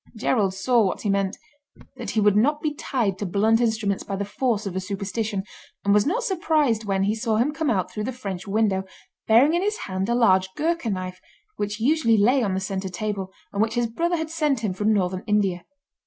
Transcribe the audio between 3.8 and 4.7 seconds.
by the force